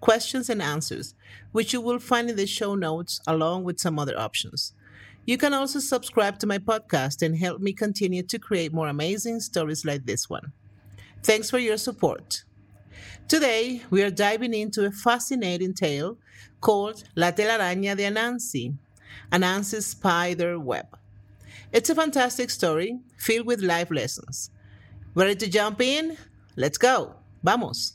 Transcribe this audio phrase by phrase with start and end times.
[0.00, 1.14] questions, and answers,
[1.52, 4.72] which you will find in the show notes along with some other options.
[5.24, 9.40] You can also subscribe to my podcast and help me continue to create more amazing
[9.40, 10.52] stories like this one.
[11.22, 12.44] Thanks for your support.
[13.26, 16.16] Today, we are diving into a fascinating tale
[16.60, 18.76] called La telaraña de Anansi,
[19.32, 20.86] Anansi's spider web.
[21.72, 24.50] It's a fantastic story filled with life lessons.
[25.14, 26.16] Ready to jump in?
[26.54, 27.16] Let's go.
[27.42, 27.94] Vamos.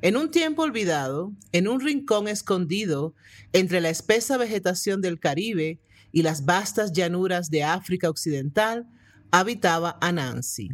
[0.00, 3.14] En un tiempo olvidado, en un rincón escondido
[3.52, 5.80] entre la espesa vegetación del Caribe
[6.12, 8.86] y las vastas llanuras de África Occidental,
[9.32, 10.70] habitaba Anansi,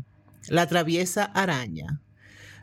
[0.49, 2.03] la traviesa araña.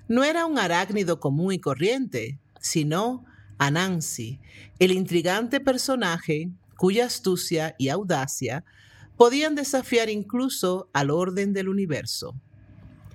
[0.07, 3.25] No era un arácnido común y corriente, sino
[3.57, 4.39] Anansi,
[4.77, 8.63] el intrigante personaje cuya astucia y audacia
[9.17, 12.35] podían desafiar incluso al orden del universo.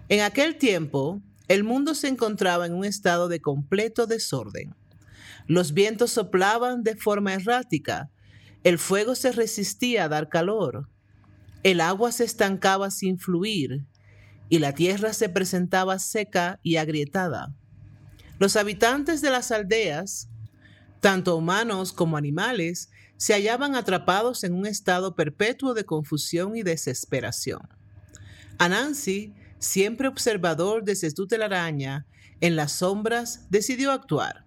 [0.09, 4.75] En aquel tiempo, el mundo se encontraba en un estado de completo desorden.
[5.47, 8.11] Los vientos soplaban de forma errática,
[8.65, 10.89] el fuego se resistía a dar calor,
[11.63, 13.87] el agua se estancaba sin fluir
[14.49, 17.55] y la tierra se presentaba seca y agrietada.
[18.39, 20.29] Los habitantes de las aldeas,
[21.01, 27.61] tanto humanos como animales, se hallaban atrapados en un estado perpetuo de confusión y desesperación.
[28.59, 29.33] Anansi
[29.67, 32.07] siempre observador desde su telaraña,
[32.41, 34.47] en las sombras, decidió actuar.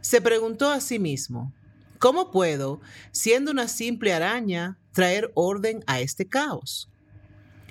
[0.00, 1.52] Se preguntó a sí mismo,
[1.98, 2.80] ¿cómo puedo,
[3.12, 6.90] siendo una simple araña, traer orden a este caos?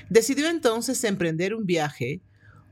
[0.10, 2.22] Decidió entonces emprender un viaje,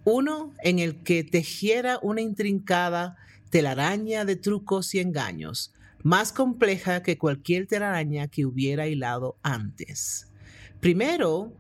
[0.06, 3.18] uno en el que tejiera una intrincada
[3.50, 10.28] telaraña de trucos y engaños, más compleja que cualquier telaraña que hubiera hilado antes.
[10.80, 11.54] Primero,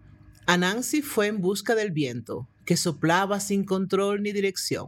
[0.49, 4.87] Anansi fue en busca del viento, que soplaba sin control ni dirección.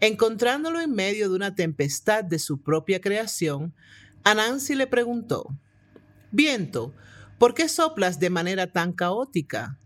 [0.00, 3.74] Encontrándolo en medio de una tempestad de su propia creación,
[4.24, 5.46] Anansi le preguntó,
[6.32, 6.94] Viento,
[7.38, 9.78] ¿por qué soplas de manera tan caótica?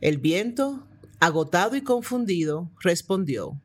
[0.00, 0.88] El viento,
[1.20, 3.60] agotado y confundido, respondió,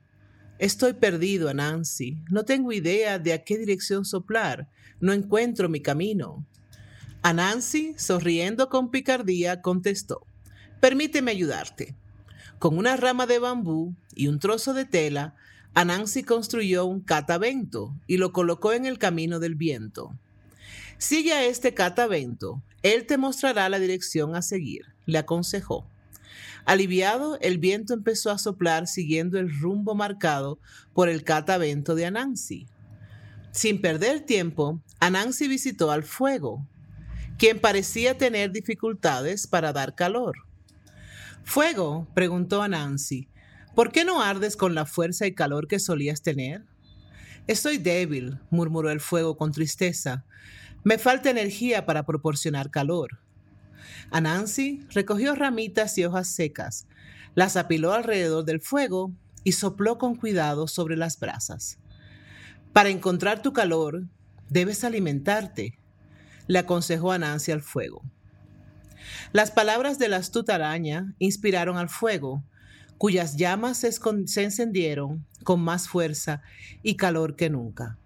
[0.60, 2.18] Estoy perdido, Anansi.
[2.30, 4.70] No tengo idea de a qué dirección soplar.
[5.00, 6.46] No encuentro mi camino.
[7.28, 10.26] Anansi, sonriendo con picardía, contestó,
[10.80, 11.94] Permíteme ayudarte.
[12.58, 15.36] Con una rama de bambú y un trozo de tela,
[15.74, 20.18] Anansi construyó un catavento y lo colocó en el camino del viento.
[21.00, 25.86] Sigue a este catavento, él te mostrará la dirección a seguir, le aconsejó.
[26.64, 30.60] Aliviado, el viento empezó a soplar siguiendo el rumbo marcado
[30.94, 32.68] por el catavento de Anansi.
[33.52, 36.66] Sin perder tiempo, Anansi visitó al fuego,
[37.38, 40.36] quien parecía tener dificultades para dar calor.
[41.44, 43.30] Fuego, preguntó a Nancy,
[43.76, 46.66] ¿por qué no ardes con la fuerza y calor que solías tener?
[47.48, 50.26] Estoy débil, murmuró el fuego con tristeza.
[50.84, 53.20] Me falta energía para proporcionar calor.
[54.12, 56.88] Anansi recogió ramitas y hojas secas,
[57.36, 61.78] las apiló alrededor del fuego y sopló con cuidado sobre las brasas.
[62.74, 64.04] Para encontrar tu calor,
[64.50, 65.80] debes alimentarte,
[66.48, 68.04] le aconsejó a Nancy al fuego.
[69.32, 72.44] Las palabras de la astuta araña inspiraron al fuego,
[72.98, 76.42] cuyas llamas se, encendieron con más fuerza
[76.84, 77.98] y calor que nunca.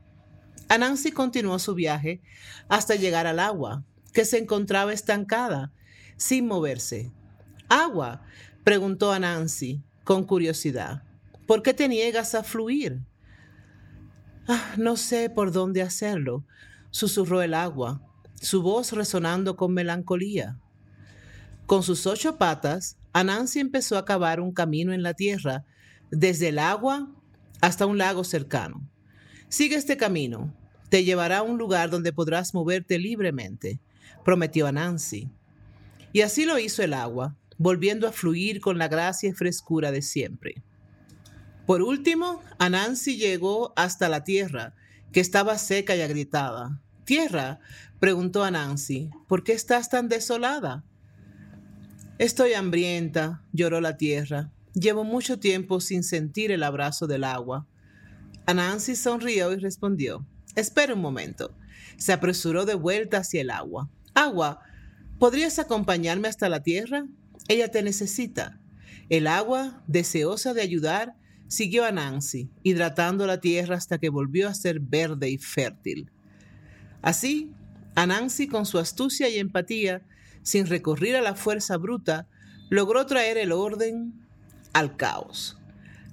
[0.67, 2.21] Anansi continuó su viaje
[2.69, 5.71] hasta llegar al agua, que se encontraba estancada,
[6.17, 7.11] sin moverse.
[7.69, 8.23] ¿Agua?
[8.63, 11.03] preguntó Anansi con curiosidad.
[11.47, 13.01] ¿Por qué te niegas a fluir?
[14.47, 16.45] Ah, no sé por dónde hacerlo,
[16.89, 18.01] susurró el agua,
[18.41, 20.59] su voz resonando con melancolía.
[21.65, 25.63] Con sus ocho patas, Anansi empezó a cavar un camino en la tierra,
[26.09, 27.09] desde el agua
[27.61, 28.89] hasta un lago cercano.
[29.47, 30.53] Sigue este camino,
[30.89, 33.79] te llevará a un lugar donde podrás moverte libremente,
[34.25, 35.29] prometió Anansi.
[36.11, 40.01] Y así lo hizo el agua, volviendo a fluir con la gracia y frescura de
[40.01, 40.63] siempre.
[41.65, 44.73] Por último, Anansi llegó hasta la tierra,
[45.13, 46.81] que estaba seca y agrietada.
[47.05, 47.59] Tierra,
[47.99, 50.83] preguntó a Nancy, ¿por qué estás tan desolada?
[52.17, 54.51] Estoy hambrienta, lloró la tierra.
[54.73, 57.67] Llevo mucho tiempo sin sentir el abrazo del agua.
[58.45, 60.25] Anansi sonrió y respondió,
[60.55, 61.55] Espera un momento.
[61.97, 63.89] Se apresuró de vuelta hacia el agua.
[64.13, 64.61] Agua,
[65.17, 67.05] ¿podrías acompañarme hasta la tierra?
[67.47, 68.59] Ella te necesita.
[69.09, 71.15] El agua, deseosa de ayudar,
[71.47, 76.11] siguió a Nancy, hidratando la tierra hasta que volvió a ser verde y fértil.
[77.01, 77.51] Así,
[77.95, 80.01] Anansi, con su astucia y empatía,
[80.43, 82.27] sin recurrir a la fuerza bruta,
[82.69, 84.13] logró traer el orden
[84.73, 85.57] al caos.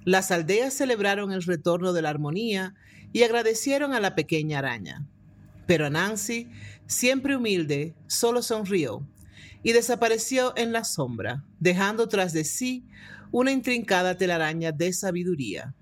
[0.05, 2.75] Las aldeas celebraron el retorno de la armonía
[3.13, 5.05] y agradecieron a la pequeña araña.
[5.67, 6.49] Pero Anansi,
[6.87, 9.07] siempre humilde, solo sonrió
[9.61, 12.85] y desapareció en la sombra, dejando tras de sí
[13.31, 15.75] una intrincada telaraña de sabiduría.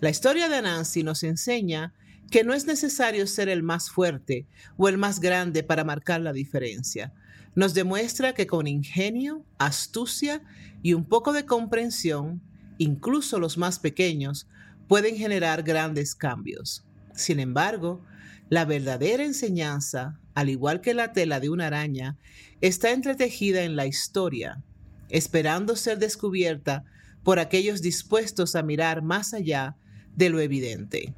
[0.00, 1.92] La historia de Anansi nos enseña
[2.30, 4.46] que no es necesario ser el más fuerte
[4.76, 7.12] o el más grande para marcar la diferencia.
[7.54, 10.42] Nos demuestra que con ingenio, astucia
[10.82, 12.42] y un poco de comprensión,
[12.76, 14.46] incluso los más pequeños,
[14.86, 16.84] pueden generar grandes cambios.
[17.14, 18.04] Sin embargo,
[18.48, 22.16] la verdadera enseñanza, al igual que la tela de una araña,
[22.60, 24.62] está entretejida en la historia,
[25.08, 26.84] esperando ser descubierta
[27.24, 29.76] por aquellos dispuestos a mirar más allá
[30.14, 31.14] de lo evidente.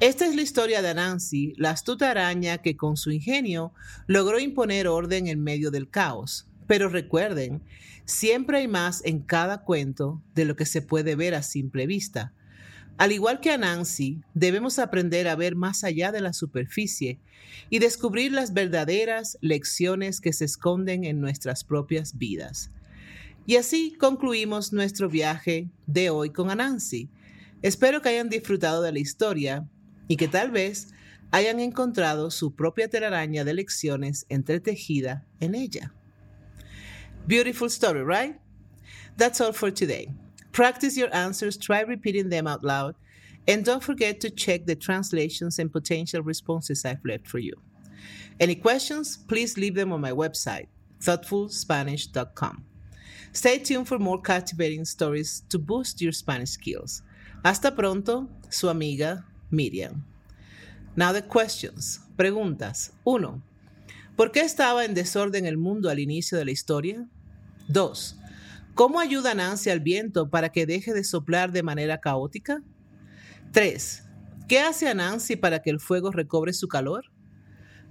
[0.00, 3.74] Esta es la historia de Anansi, la astuta araña que con su ingenio
[4.06, 6.48] logró imponer orden en medio del caos.
[6.66, 7.62] Pero recuerden,
[8.06, 12.32] siempre hay más en cada cuento de lo que se puede ver a simple vista.
[12.96, 17.18] Al igual que Anansi, debemos aprender a ver más allá de la superficie
[17.68, 22.70] y descubrir las verdaderas lecciones que se esconden en nuestras propias vidas.
[23.44, 27.10] Y así concluimos nuestro viaje de hoy con Anansi.
[27.60, 29.68] Espero que hayan disfrutado de la historia
[30.10, 30.88] y que tal vez
[31.30, 35.94] hayan encontrado su propia telaraña de lecciones entretejida en ella.
[37.28, 38.36] Beautiful story, right?
[39.16, 40.08] That's all for today.
[40.50, 42.96] Practice your answers, try repeating them out loud,
[43.46, 47.54] and don't forget to check the translations and potential responses I've left for you.
[48.40, 50.66] Any questions, please leave them on my website,
[51.00, 52.64] thoughtfulspanish.com.
[53.32, 57.02] Stay tuned for more captivating stories to boost your Spanish skills.
[57.44, 60.04] Hasta pronto, su amiga Miriam.
[60.96, 62.00] Now the questions.
[62.16, 62.92] Preguntas.
[63.04, 63.42] 1.
[64.16, 67.06] ¿Por qué estaba en desorden el mundo al inicio de la historia?
[67.68, 68.16] 2.
[68.74, 72.62] ¿Cómo ayuda Nancy al viento para que deje de soplar de manera caótica?
[73.52, 74.04] 3.
[74.48, 77.04] ¿Qué hace a Nancy para que el fuego recobre su calor?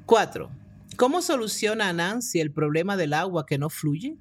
[0.06, 0.50] 4.
[0.98, 4.18] ¿Cómo soluciona a Nancy el problema del agua que no fluye?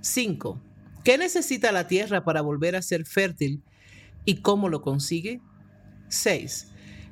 [0.00, 0.60] 5.
[1.04, 3.62] ¿Qué necesita la tierra para volver a ser fértil
[4.24, 5.40] y cómo lo consigue?
[6.10, 6.68] 6.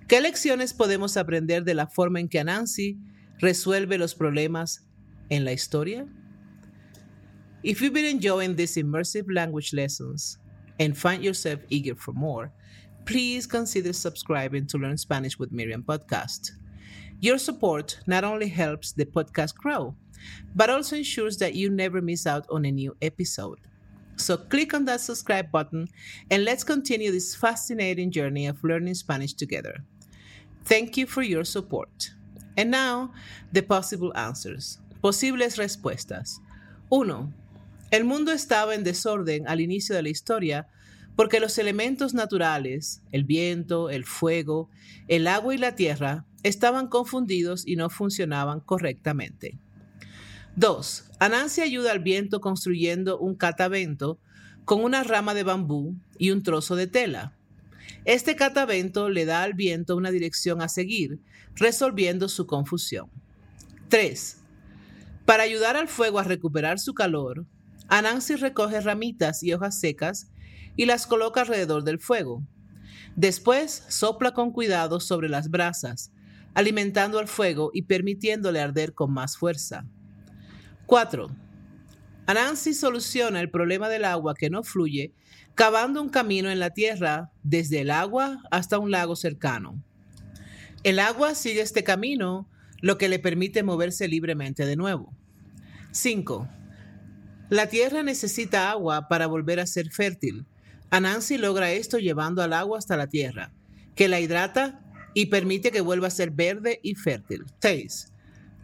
[0.07, 2.99] ¿Qué lecciones podemos aprender de la forma en que Anansi
[3.39, 4.87] resuelve los problemas
[5.31, 6.07] en la historia?
[7.63, 10.39] If you've been enjoying these immersive language lessons
[10.79, 12.53] and find yourself eager for more,
[13.05, 16.53] please consider subscribing to Learn Spanish with Miriam podcast.
[17.21, 19.97] Your support not only helps the podcast grow,
[20.55, 23.59] but also ensures that you never miss out on a new episode.
[24.19, 25.89] So click on that subscribe button
[26.31, 29.85] and let's continue this fascinating journey of learning Spanish together.
[30.65, 32.11] Thank you for your support.
[32.57, 33.13] And now,
[33.53, 34.81] the possible answers.
[35.01, 36.41] Posibles respuestas.
[36.89, 37.33] 1.
[37.91, 40.67] El mundo estaba en desorden al inicio de la historia
[41.17, 44.71] porque los elementos naturales, el viento, el fuego,
[45.09, 49.59] el agua y la tierra, estaban confundidos y no funcionaban correctamente.
[50.59, 51.05] 2.
[51.21, 54.19] Anansi ayuda al viento construyendo un catavento
[54.65, 57.33] con una rama de bambú y un trozo de tela.
[58.05, 61.21] Este catavento le da al viento una dirección a seguir,
[61.55, 63.09] resolviendo su confusión.
[63.89, 64.39] 3.
[65.25, 67.47] Para ayudar al fuego a recuperar su calor,
[67.87, 70.33] Anansi recoge ramitas y hojas secas
[70.75, 72.43] y las coloca alrededor del fuego.
[73.15, 76.11] Después sopla con cuidado sobre las brasas,
[76.55, 79.87] alimentando al fuego y permitiéndole arder con más fuerza.
[80.89, 81.29] 4.
[82.25, 85.13] Anansi soluciona el problema del agua que no fluye
[85.55, 89.85] cavando un camino en la tierra desde el agua hasta un lago cercano.
[90.85, 92.49] El agua sigue este camino,
[92.81, 95.13] lo que le permite moverse libremente de nuevo.
[95.91, 96.49] 5.
[97.51, 100.47] La tierra necesita agua para volver a ser fértil.
[100.89, 103.53] Anansi logra esto llevando al agua hasta la tierra,
[103.95, 104.81] que la hidrata
[105.13, 107.45] y permite que vuelva a ser verde y fértil.
[107.61, 108.13] 6.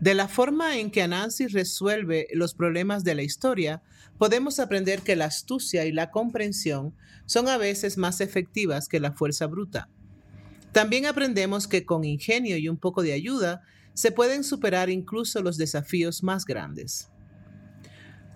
[0.05, 3.83] De la forma en que Anansi resuelve los problemas de la historia,
[4.19, 6.95] podemos aprender que la astucia y la comprensión
[7.25, 9.89] son a veces más efectivas que la fuerza bruta.
[10.73, 13.63] También aprendemos que con ingenio y un poco de ayuda
[13.95, 17.09] se pueden superar incluso los desafíos más grandes.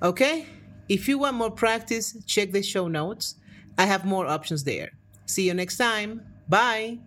[0.00, 0.46] Okay?
[0.88, 3.36] If you want more practice, check the show notes.
[3.76, 4.92] I have more options there.
[5.26, 6.22] See you next time.
[6.48, 7.00] Bye.